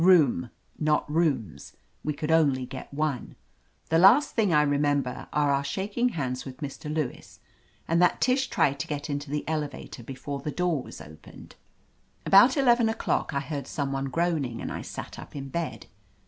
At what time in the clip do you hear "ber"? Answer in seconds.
5.03-5.27